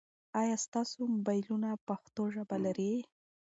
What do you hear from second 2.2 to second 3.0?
ژبه لري؟